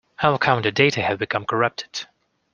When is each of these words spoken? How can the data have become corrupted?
How 0.15 0.35
can 0.37 0.63
the 0.63 0.71
data 0.71 0.99
have 1.03 1.19
become 1.19 1.45
corrupted? 1.45 2.07